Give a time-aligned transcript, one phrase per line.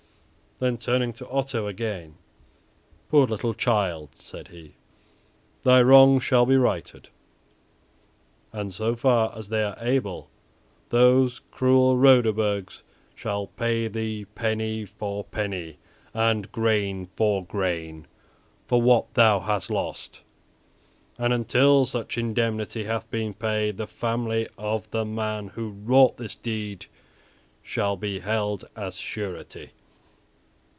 [0.59, 2.17] Then turning to Otto again,
[3.09, 4.75] "Poor little child," said he,
[5.63, 7.09] "thy wrongs shall be righted,
[8.53, 10.29] and so far as they are able,
[10.89, 12.83] those cruel Roderburgs
[13.15, 15.77] shall pay thee penny for penny,
[16.13, 18.05] and grain for grain,
[18.67, 20.21] for what thou hast lost;
[21.17, 26.35] and until such indemnity hath been paid the family of the man who wrought this
[26.35, 26.85] deed
[27.63, 29.71] shall be held as surety."